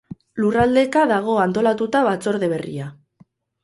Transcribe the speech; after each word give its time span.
Lurraldeka 0.43 1.05
dago 1.13 1.37
antolatuta 1.45 2.05
batzorde 2.11 2.53
berria. 2.59 2.93